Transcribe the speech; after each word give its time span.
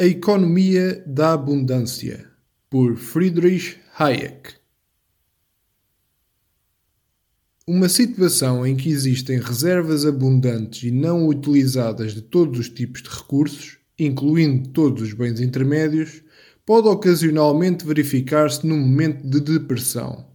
A 0.00 0.06
Economia 0.06 1.04
da 1.06 1.34
Abundância, 1.34 2.26
por 2.70 2.96
Friedrich 2.96 3.76
Hayek. 3.98 4.54
Uma 7.66 7.86
situação 7.86 8.66
em 8.66 8.74
que 8.76 8.88
existem 8.88 9.38
reservas 9.38 10.06
abundantes 10.06 10.84
e 10.84 10.90
não 10.90 11.28
utilizadas 11.28 12.14
de 12.14 12.22
todos 12.22 12.60
os 12.60 12.70
tipos 12.70 13.02
de 13.02 13.10
recursos, 13.10 13.76
incluindo 13.98 14.70
todos 14.70 15.02
os 15.02 15.12
bens 15.12 15.38
intermédios, 15.38 16.22
pode 16.64 16.88
ocasionalmente 16.88 17.84
verificar-se 17.84 18.66
num 18.66 18.78
momento 18.78 19.28
de 19.28 19.38
depressão. 19.38 20.30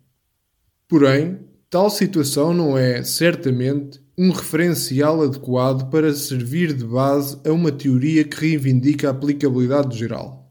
Porém, 0.87 1.39
tal 1.75 1.89
situação 1.89 2.53
não 2.53 2.77
é, 2.77 3.03
certamente, 3.03 3.99
um 4.17 4.31
referencial 4.31 5.21
adequado 5.21 5.89
para 5.89 6.13
servir 6.13 6.71
de 6.71 6.85
base 6.85 7.37
a 7.45 7.51
uma 7.51 7.69
teoria 7.69 8.23
que 8.23 8.39
reivindica 8.39 9.09
a 9.09 9.11
aplicabilidade 9.11 9.99
geral. 9.99 10.49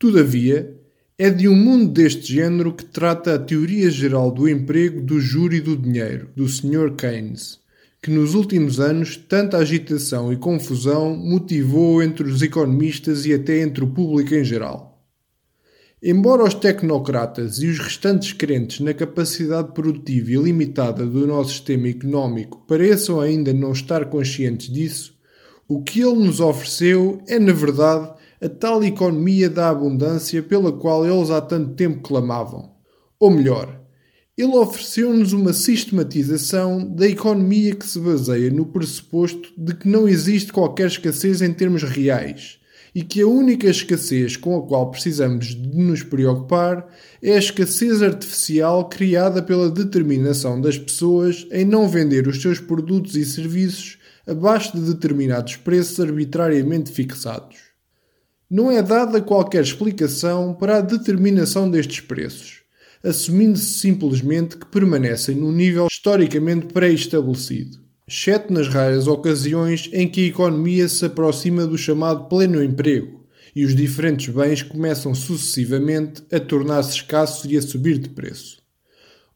Todavia, 0.00 0.76
é 1.16 1.30
de 1.30 1.46
um 1.46 1.54
mundo 1.54 1.92
deste 1.92 2.34
género 2.34 2.72
que 2.72 2.84
trata 2.84 3.36
a 3.36 3.38
teoria 3.38 3.88
geral 3.88 4.32
do 4.32 4.48
emprego, 4.48 5.00
do 5.00 5.20
juro 5.20 5.54
e 5.54 5.60
do 5.60 5.76
dinheiro, 5.76 6.28
do 6.34 6.48
Sr. 6.48 6.96
Keynes, 6.96 7.60
que 8.02 8.10
nos 8.10 8.34
últimos 8.34 8.80
anos 8.80 9.16
tanta 9.16 9.58
agitação 9.58 10.32
e 10.32 10.36
confusão 10.36 11.16
motivou 11.16 12.02
entre 12.02 12.26
os 12.26 12.42
economistas 12.42 13.24
e 13.26 13.32
até 13.32 13.62
entre 13.62 13.84
o 13.84 13.90
público 13.90 14.34
em 14.34 14.42
geral. 14.42 14.87
Embora 16.00 16.44
os 16.44 16.54
tecnocratas 16.54 17.58
e 17.58 17.66
os 17.66 17.80
restantes 17.80 18.32
crentes 18.32 18.78
na 18.78 18.94
capacidade 18.94 19.72
produtiva 19.72 20.30
ilimitada 20.30 21.04
do 21.04 21.26
nosso 21.26 21.50
sistema 21.50 21.88
económico 21.88 22.64
pareçam 22.68 23.20
ainda 23.20 23.52
não 23.52 23.72
estar 23.72 24.04
conscientes 24.04 24.72
disso, 24.72 25.18
o 25.66 25.82
que 25.82 26.00
ele 26.00 26.24
nos 26.24 26.38
ofereceu 26.38 27.20
é, 27.26 27.36
na 27.40 27.52
verdade, 27.52 28.12
a 28.40 28.48
tal 28.48 28.84
economia 28.84 29.50
da 29.50 29.70
abundância 29.70 30.40
pela 30.40 30.70
qual 30.70 31.04
eles 31.04 31.30
há 31.30 31.40
tanto 31.40 31.74
tempo 31.74 32.00
clamavam. 32.00 32.70
Ou 33.18 33.28
melhor, 33.28 33.80
ele 34.36 34.56
ofereceu-nos 34.56 35.32
uma 35.32 35.52
sistematização 35.52 36.94
da 36.94 37.08
economia 37.08 37.74
que 37.74 37.84
se 37.84 37.98
baseia 37.98 38.52
no 38.52 38.66
pressuposto 38.66 39.52
de 39.58 39.74
que 39.74 39.88
não 39.88 40.06
existe 40.06 40.52
qualquer 40.52 40.86
escassez 40.86 41.42
em 41.42 41.52
termos 41.52 41.82
reais 41.82 42.60
e 42.98 43.02
que 43.04 43.20
a 43.20 43.28
única 43.28 43.68
escassez 43.68 44.36
com 44.36 44.58
a 44.58 44.66
qual 44.66 44.90
precisamos 44.90 45.54
de 45.54 45.78
nos 45.78 46.02
preocupar 46.02 46.84
é 47.22 47.36
a 47.36 47.38
escassez 47.38 48.02
artificial 48.02 48.88
criada 48.88 49.40
pela 49.40 49.70
determinação 49.70 50.60
das 50.60 50.76
pessoas 50.76 51.46
em 51.52 51.64
não 51.64 51.88
vender 51.88 52.26
os 52.26 52.42
seus 52.42 52.58
produtos 52.58 53.14
e 53.14 53.24
serviços 53.24 53.98
abaixo 54.26 54.76
de 54.76 54.92
determinados 54.92 55.54
preços 55.54 56.00
arbitrariamente 56.00 56.90
fixados. 56.90 57.58
Não 58.50 58.68
é 58.68 58.82
dada 58.82 59.22
qualquer 59.22 59.62
explicação 59.62 60.52
para 60.52 60.78
a 60.78 60.80
determinação 60.80 61.70
destes 61.70 62.00
preços, 62.00 62.62
assumindo-se 63.00 63.78
simplesmente 63.78 64.56
que 64.56 64.66
permanecem 64.66 65.36
num 65.36 65.52
nível 65.52 65.86
historicamente 65.88 66.66
pré-estabelecido 66.66 67.87
exceto 68.08 68.52
nas 68.52 68.68
raras 68.68 69.06
ocasiões 69.06 69.90
em 69.92 70.08
que 70.08 70.24
a 70.24 70.28
economia 70.28 70.88
se 70.88 71.04
aproxima 71.04 71.66
do 71.66 71.76
chamado 71.76 72.24
pleno 72.24 72.64
emprego 72.64 73.26
e 73.54 73.64
os 73.64 73.74
diferentes 73.74 74.32
bens 74.32 74.62
começam 74.62 75.14
sucessivamente 75.14 76.22
a 76.32 76.40
tornar-se 76.40 76.96
escassos 76.96 77.50
e 77.50 77.56
a 77.56 77.62
subir 77.62 77.98
de 77.98 78.08
preço. 78.08 78.62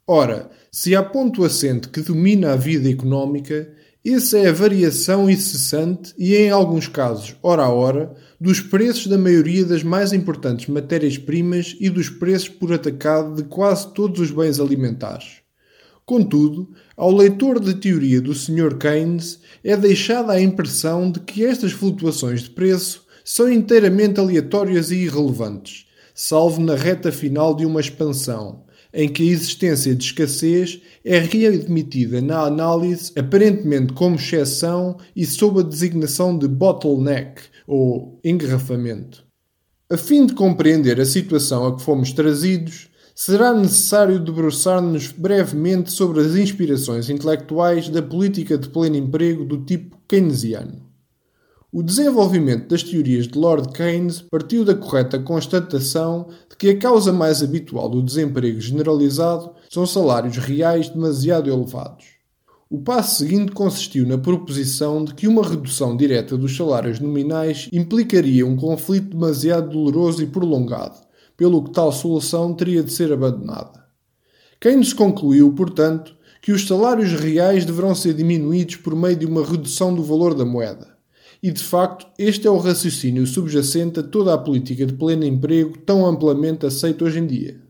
Ora, 0.06 0.50
se 0.70 0.96
há 0.96 1.02
ponto 1.02 1.44
assente 1.44 1.88
que 1.88 2.00
domina 2.00 2.52
a 2.52 2.56
vida 2.56 2.88
económica, 2.88 3.70
essa 4.04 4.38
é 4.38 4.48
a 4.48 4.52
variação 4.52 5.28
incessante 5.28 6.14
e, 6.18 6.34
em 6.34 6.50
alguns 6.50 6.88
casos, 6.88 7.36
hora 7.42 7.62
a 7.62 7.68
hora, 7.68 8.14
dos 8.40 8.58
preços 8.60 9.06
da 9.06 9.18
maioria 9.18 9.64
das 9.64 9.82
mais 9.82 10.12
importantes 10.12 10.66
matérias-primas 10.66 11.76
e 11.78 11.88
dos 11.88 12.08
preços 12.08 12.48
por 12.48 12.72
atacado 12.72 13.36
de 13.36 13.44
quase 13.44 13.92
todos 13.92 14.18
os 14.18 14.30
bens 14.30 14.58
alimentares. 14.58 15.41
Contudo, 16.04 16.68
ao 16.96 17.12
leitor 17.12 17.60
de 17.60 17.74
teoria 17.74 18.20
do 18.20 18.34
Sr. 18.34 18.76
Keynes 18.76 19.38
é 19.62 19.76
deixada 19.76 20.32
a 20.32 20.40
impressão 20.40 21.10
de 21.10 21.20
que 21.20 21.44
estas 21.44 21.72
flutuações 21.72 22.42
de 22.42 22.50
preço 22.50 23.06
são 23.24 23.50
inteiramente 23.50 24.18
aleatórias 24.18 24.90
e 24.90 24.96
irrelevantes, 24.96 25.86
salvo 26.14 26.60
na 26.60 26.74
reta 26.74 27.12
final 27.12 27.54
de 27.54 27.64
uma 27.64 27.80
expansão, 27.80 28.64
em 28.92 29.08
que 29.08 29.22
a 29.22 29.32
existência 29.32 29.94
de 29.94 30.04
escassez 30.04 30.82
é 31.04 31.18
readmitida 31.18 32.20
na 32.20 32.40
análise 32.40 33.12
aparentemente 33.16 33.92
como 33.92 34.16
exceção 34.16 34.98
e 35.14 35.24
sob 35.24 35.60
a 35.60 35.62
designação 35.62 36.36
de 36.36 36.46
bottleneck 36.48 37.42
ou 37.66 38.18
engarrafamento. 38.24 39.24
A 39.88 39.96
fim 39.96 40.26
de 40.26 40.34
compreender 40.34 41.00
a 41.00 41.06
situação 41.06 41.66
a 41.66 41.76
que 41.76 41.82
fomos 41.82 42.12
trazidos, 42.12 42.88
será 43.14 43.52
necessário 43.52 44.18
debruçar-nos 44.18 45.12
brevemente 45.12 45.90
sobre 45.90 46.20
as 46.20 46.34
inspirações 46.34 47.10
intelectuais 47.10 47.88
da 47.88 48.02
política 48.02 48.56
de 48.56 48.68
pleno 48.68 48.96
emprego 48.96 49.44
do 49.44 49.58
tipo 49.58 49.98
keynesiano. 50.08 50.92
O 51.74 51.82
desenvolvimento 51.82 52.68
das 52.68 52.82
teorias 52.82 53.26
de 53.26 53.38
Lord 53.38 53.72
Keynes 53.72 54.20
partiu 54.20 54.62
da 54.62 54.74
correta 54.74 55.18
constatação 55.18 56.28
de 56.50 56.54
que 56.54 56.68
a 56.68 56.78
causa 56.78 57.12
mais 57.12 57.42
habitual 57.42 57.88
do 57.88 58.02
desemprego 58.02 58.60
generalizado 58.60 59.52
são 59.70 59.86
salários 59.86 60.36
reais 60.36 60.90
demasiado 60.90 61.48
elevados. 61.50 62.04
O 62.68 62.78
passo 62.78 63.18
seguinte 63.18 63.52
consistiu 63.52 64.06
na 64.06 64.18
proposição 64.18 65.04
de 65.04 65.14
que 65.14 65.26
uma 65.26 65.46
redução 65.46 65.96
direta 65.96 66.36
dos 66.36 66.56
salários 66.56 67.00
nominais 67.00 67.68
implicaria 67.72 68.46
um 68.46 68.56
conflito 68.56 69.10
demasiado 69.10 69.70
doloroso 69.70 70.22
e 70.22 70.26
prolongado, 70.26 70.98
pelo 71.42 71.64
que 71.64 71.72
tal 71.72 71.90
solução 71.90 72.54
teria 72.54 72.84
de 72.84 72.92
ser 72.92 73.12
abandonada. 73.12 73.84
Keynes 74.60 74.92
concluiu, 74.92 75.52
portanto, 75.52 76.14
que 76.40 76.52
os 76.52 76.68
salários 76.68 77.14
reais 77.14 77.64
deverão 77.64 77.96
ser 77.96 78.14
diminuídos 78.14 78.76
por 78.76 78.94
meio 78.94 79.16
de 79.16 79.26
uma 79.26 79.44
redução 79.44 79.92
do 79.92 80.04
valor 80.04 80.34
da 80.34 80.44
moeda. 80.44 80.96
E 81.42 81.50
de 81.50 81.60
facto, 81.60 82.06
este 82.16 82.46
é 82.46 82.50
o 82.50 82.58
raciocínio 82.58 83.26
subjacente 83.26 83.98
a 83.98 84.04
toda 84.04 84.32
a 84.32 84.38
política 84.38 84.86
de 84.86 84.92
pleno 84.92 85.24
emprego 85.24 85.76
tão 85.78 86.06
amplamente 86.06 86.64
aceita 86.64 87.04
hoje 87.04 87.18
em 87.18 87.26
dia. 87.26 87.60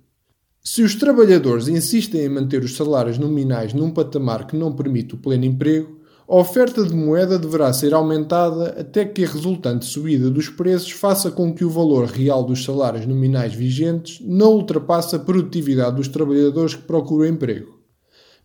Se 0.62 0.82
os 0.82 0.94
trabalhadores 0.94 1.66
insistem 1.66 2.20
em 2.20 2.28
manter 2.28 2.62
os 2.62 2.76
salários 2.76 3.16
nominais 3.16 3.72
num 3.72 3.90
patamar 3.90 4.46
que 4.46 4.54
não 4.54 4.70
permite 4.70 5.14
o 5.14 5.18
pleno 5.18 5.46
emprego, 5.46 6.01
a 6.32 6.36
oferta 6.36 6.82
de 6.82 6.94
moeda 6.94 7.38
deverá 7.38 7.70
ser 7.74 7.92
aumentada 7.92 8.74
até 8.80 9.04
que 9.04 9.22
a 9.22 9.28
resultante 9.28 9.84
subida 9.84 10.30
dos 10.30 10.48
preços 10.48 10.90
faça 10.90 11.30
com 11.30 11.52
que 11.52 11.62
o 11.62 11.68
valor 11.68 12.06
real 12.06 12.42
dos 12.42 12.64
salários 12.64 13.04
nominais 13.04 13.52
vigentes 13.52 14.18
não 14.24 14.54
ultrapasse 14.54 15.14
a 15.14 15.18
produtividade 15.18 15.96
dos 15.96 16.08
trabalhadores 16.08 16.74
que 16.74 16.84
procuram 16.84 17.28
emprego. 17.28 17.78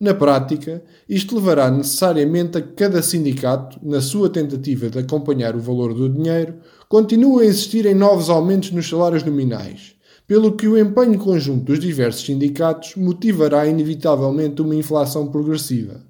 Na 0.02 0.14
prática, 0.14 0.84
isto 1.08 1.36
levará 1.36 1.72
necessariamente 1.72 2.58
a 2.58 2.62
que 2.62 2.74
cada 2.74 3.02
sindicato, 3.02 3.80
na 3.81 4.02
sua 4.02 4.30
tentativa 4.30 4.90
de 4.90 5.00
acompanhar 5.00 5.56
o 5.56 5.62
valor 5.62 5.94
do 5.94 6.09
dinheiro, 6.09 6.56
continue 6.90 7.46
a 7.46 7.50
insistir 7.50 7.86
em 7.86 7.96
novos 7.96 8.30
aumentos 8.30 8.72
nos 8.72 8.90
salários 8.90 9.24
nominais, 9.24 9.96
pelo 10.28 10.58
que 10.58 10.68
o 10.68 10.78
empenho 10.78 11.18
conjunto 11.18 11.64
dos 11.64 11.80
diversos 11.80 12.25
sindicatos 12.25 12.98
motivará 12.98 13.66
inevitavelmente 13.66 14.62
uma 14.62 14.75
inflação 14.75 15.28
progressiva. 15.28 16.06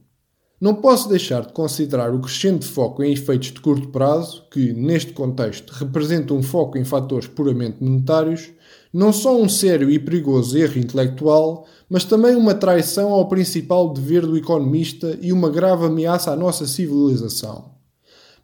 Não 0.60 0.74
posso 0.74 1.08
deixar 1.08 1.46
de 1.46 1.54
considerar 1.54 2.12
o 2.12 2.20
crescente 2.20 2.66
foco 2.66 3.04
em 3.04 3.14
efeitos 3.14 3.52
de 3.52 3.62
curto 3.62 3.90
prazo, 3.90 4.44
que, 4.50 4.74
neste 4.74 5.14
contexto, 5.14 5.72
representa 5.72 6.34
um 6.34 6.42
foco 6.42 6.80
em 6.80 6.84
fatores 6.84 7.28
puramente 7.28 7.84
monetários, 7.84 8.50
não 8.92 9.14
só 9.14 9.40
um 9.40 9.48
sério 9.48 9.88
e 9.92 10.00
perigoso 10.00 10.58
erro 10.58 10.80
intelectual, 10.80 11.68
mas 11.88 12.04
também 12.04 12.36
uma 12.36 12.56
traição 12.56 13.12
ao 13.12 13.28
principal 13.28 13.94
dever 13.94 14.26
do 14.26 14.36
economista 14.36 15.16
e 15.22 15.32
uma 15.32 15.48
grave 15.48 15.86
ameaça 15.86 16.32
à 16.32 16.36
nossa 16.36 16.66
civilização. 16.66 17.78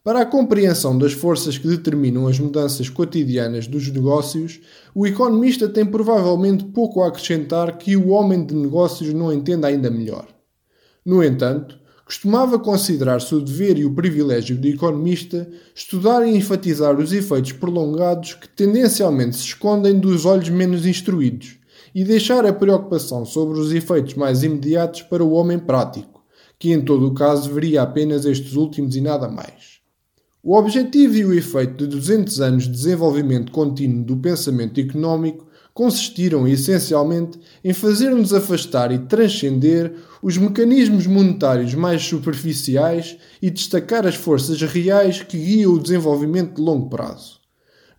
Para 0.03 0.21
a 0.21 0.25
compreensão 0.25 0.95
das 0.95 1.13
forças 1.13 1.57
que 1.57 1.67
determinam 1.67 2.27
as 2.27 2.37
mudanças 2.37 2.89
cotidianas 2.89 3.65
dos 3.65 3.89
negócios, 3.89 4.59
o 4.93 5.07
economista 5.07 5.67
tem 5.67 5.85
provavelmente 5.85 6.65
pouco 6.65 7.01
a 7.01 7.07
acrescentar 7.07 7.77
que 7.79 7.97
o 7.97 8.09
homem 8.09 8.45
de 8.45 8.53
negócios 8.53 9.11
não 9.15 9.33
entenda 9.33 9.67
ainda 9.67 9.89
melhor. 9.89 10.27
No 11.03 11.23
entanto, 11.23 11.81
costumava 12.05 12.59
considerar-se 12.59 13.33
o 13.33 13.41
dever 13.41 13.77
e 13.77 13.85
o 13.85 13.93
privilégio 13.93 14.57
do 14.57 14.67
economista 14.67 15.49
estudar 15.73 16.27
e 16.27 16.35
enfatizar 16.35 16.99
os 16.99 17.13
efeitos 17.13 17.53
prolongados 17.53 18.33
que 18.33 18.49
tendencialmente 18.49 19.37
se 19.37 19.45
escondem 19.45 19.99
dos 19.99 20.25
olhos 20.25 20.49
menos 20.49 20.85
instruídos 20.85 21.57
e 21.95 22.03
deixar 22.03 22.45
a 22.45 22.53
preocupação 22.53 23.25
sobre 23.25 23.59
os 23.59 23.71
efeitos 23.71 24.15
mais 24.15 24.43
imediatos 24.43 25.03
para 25.03 25.23
o 25.23 25.31
homem 25.31 25.59
prático, 25.59 26.23
que 26.59 26.71
em 26.71 26.81
todo 26.81 27.07
o 27.07 27.13
caso 27.13 27.51
veria 27.53 27.81
apenas 27.81 28.25
estes 28.25 28.53
últimos 28.53 28.95
e 28.95 29.01
nada 29.01 29.29
mais. 29.29 29.81
O 30.41 30.57
objetivo 30.57 31.15
e 31.15 31.25
o 31.25 31.33
efeito 31.33 31.87
de 31.87 31.95
200 31.95 32.41
anos 32.41 32.63
de 32.63 32.71
desenvolvimento 32.71 33.51
contínuo 33.51 34.03
do 34.03 34.17
pensamento 34.17 34.79
económico 34.79 35.47
consistiram 35.73 36.47
essencialmente 36.47 37.39
em 37.63 37.73
fazer-nos 37.73 38.33
afastar 38.33 38.91
e 38.91 38.99
transcender 38.99 39.93
os 40.21 40.37
mecanismos 40.37 41.07
monetários 41.07 41.73
mais 41.73 42.03
superficiais 42.03 43.17
e 43.41 43.49
destacar 43.49 44.05
as 44.05 44.15
forças 44.15 44.61
reais 44.61 45.21
que 45.23 45.37
guiam 45.37 45.73
o 45.73 45.79
desenvolvimento 45.79 46.55
de 46.55 46.61
longo 46.61 46.89
prazo. 46.89 47.41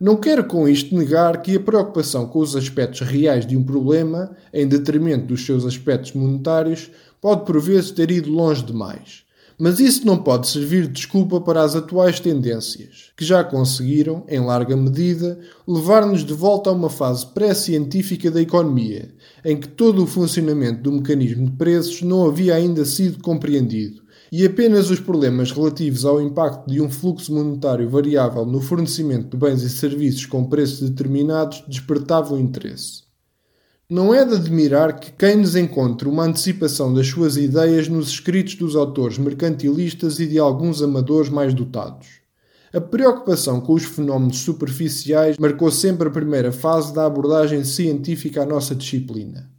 Não 0.00 0.16
quero 0.16 0.44
com 0.44 0.68
isto 0.68 0.94
negar 0.94 1.40
que 1.42 1.56
a 1.56 1.60
preocupação 1.60 2.26
com 2.26 2.38
os 2.38 2.54
aspectos 2.54 3.00
reais 3.00 3.46
de 3.46 3.56
um 3.56 3.64
problema, 3.64 4.36
em 4.52 4.66
detrimento 4.66 5.26
dos 5.26 5.44
seus 5.44 5.64
aspectos 5.64 6.12
monetários, 6.12 6.90
pode 7.20 7.44
por 7.44 7.60
vezes 7.60 7.90
ter 7.90 8.10
ido 8.10 8.30
longe 8.30 8.62
demais. 8.62 9.23
Mas 9.58 9.78
isso 9.78 10.06
não 10.06 10.18
pode 10.18 10.48
servir 10.48 10.86
de 10.86 10.92
desculpa 10.92 11.40
para 11.40 11.62
as 11.62 11.76
atuais 11.76 12.18
tendências, 12.20 13.12
que 13.16 13.24
já 13.24 13.44
conseguiram, 13.44 14.24
em 14.28 14.40
larga 14.40 14.76
medida, 14.76 15.38
levar-nos 15.66 16.24
de 16.24 16.32
volta 16.32 16.70
a 16.70 16.72
uma 16.72 16.90
fase 16.90 17.26
pré-científica 17.26 18.30
da 18.30 18.42
economia, 18.42 19.14
em 19.44 19.56
que 19.56 19.68
todo 19.68 20.02
o 20.02 20.06
funcionamento 20.06 20.82
do 20.82 20.92
mecanismo 20.92 21.46
de 21.46 21.52
preços 21.52 22.02
não 22.02 22.26
havia 22.26 22.54
ainda 22.54 22.84
sido 22.84 23.22
compreendido 23.22 24.04
e 24.36 24.44
apenas 24.44 24.90
os 24.90 24.98
problemas 24.98 25.52
relativos 25.52 26.04
ao 26.04 26.20
impacto 26.20 26.68
de 26.68 26.80
um 26.80 26.90
fluxo 26.90 27.32
monetário 27.32 27.88
variável 27.88 28.44
no 28.44 28.60
fornecimento 28.60 29.28
de 29.28 29.36
bens 29.36 29.62
e 29.62 29.70
serviços 29.70 30.26
com 30.26 30.44
preços 30.44 30.90
determinados 30.90 31.62
despertavam 31.68 32.40
interesse. 32.40 33.04
Não 33.88 34.14
é 34.14 34.24
de 34.24 34.34
admirar 34.34 34.98
que 34.98 35.12
Keynes 35.12 35.54
encontre 35.54 36.08
uma 36.08 36.24
antecipação 36.24 36.94
das 36.94 37.06
suas 37.06 37.36
ideias 37.36 37.86
nos 37.86 38.08
escritos 38.08 38.54
dos 38.54 38.74
autores 38.74 39.18
mercantilistas 39.18 40.18
e 40.18 40.26
de 40.26 40.38
alguns 40.38 40.80
amadores 40.80 41.28
mais 41.28 41.52
dotados. 41.52 42.22
A 42.72 42.80
preocupação 42.80 43.60
com 43.60 43.74
os 43.74 43.84
fenómenos 43.84 44.38
superficiais 44.38 45.36
marcou 45.36 45.70
sempre 45.70 46.08
a 46.08 46.10
primeira 46.10 46.50
fase 46.50 46.94
da 46.94 47.04
abordagem 47.04 47.62
científica 47.62 48.42
à 48.42 48.46
nossa 48.46 48.74
disciplina. 48.74 49.53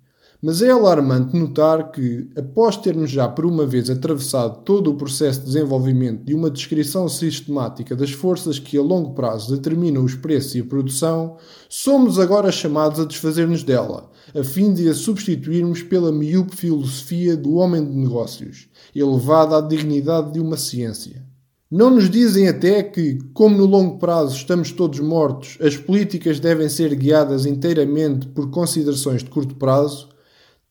Mas 0.46 0.62
é 0.62 0.70
alarmante 0.70 1.36
notar 1.36 1.90
que, 1.90 2.30
após 2.38 2.78
termos 2.78 3.10
já 3.10 3.28
por 3.28 3.48
uma 3.48 3.66
vez 3.66 3.90
atravessado 3.90 4.62
todo 4.64 4.92
o 4.92 4.94
processo 4.94 5.40
de 5.40 5.48
desenvolvimento 5.48 6.24
de 6.24 6.36
uma 6.36 6.52
descrição 6.52 7.10
sistemática 7.10 7.96
das 7.96 8.12
forças 8.12 8.60
que 8.60 8.78
a 8.78 8.82
longo 8.84 9.16
prazo 9.16 9.56
determinam 9.56 10.04
os 10.04 10.14
preços 10.14 10.54
e 10.54 10.60
a 10.60 10.64
produção, 10.64 11.38
somos 11.68 12.20
agora 12.20 12.52
chamados 12.52 13.00
a 13.00 13.06
desfazer-nos 13.06 13.64
dela, 13.64 14.12
a 14.36 14.44
fim 14.44 14.72
de 14.72 14.88
a 14.88 14.94
substituirmos 14.94 15.82
pela 15.82 16.12
miúpe 16.12 16.56
filosofia 16.56 17.36
do 17.36 17.56
homem 17.56 17.84
de 17.84 17.98
negócios, 17.98 18.70
elevada 18.96 19.58
à 19.58 19.62
dignidade 19.62 20.32
de 20.32 20.40
uma 20.40 20.58
ciência. 20.58 21.26
Não 21.72 21.90
nos 21.90 22.08
dizem 22.08 22.48
até 22.48 22.84
que, 22.84 23.18
como 23.34 23.58
no 23.58 23.66
longo 23.66 23.98
prazo 23.98 24.36
estamos 24.36 24.72
todos 24.72 25.00
mortos, 25.00 25.58
as 25.60 25.76
políticas 25.76 26.40
devem 26.40 26.70
ser 26.70 26.94
guiadas 26.94 27.48
inteiramente 27.48 28.28
por 28.28 28.52
considerações 28.52 29.24
de 29.24 29.32
curto 29.32 29.56
prazo? 29.56 30.14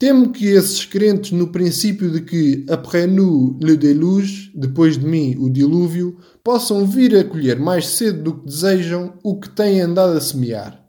Temo 0.05 0.33
que 0.33 0.49
esses 0.49 0.85
crentes 0.85 1.33
no 1.33 1.47
princípio 1.47 2.11
de 2.11 2.21
que 2.21 2.67
après 2.69 3.07
nous 3.07 3.57
le 3.59 3.75
déluge, 3.75 4.53
depois 4.55 4.99
de 4.99 5.07
mim 5.07 5.35
o 5.39 5.49
dilúvio, 5.49 6.19
possam 6.45 6.87
vir 6.87 7.17
a 7.17 7.25
colher 7.25 7.59
mais 7.59 7.87
cedo 7.87 8.23
do 8.23 8.35
que 8.35 8.45
desejam 8.45 9.15
o 9.23 9.41
que 9.41 9.49
têm 9.49 9.81
andado 9.81 10.15
a 10.15 10.21
semear. 10.21 10.84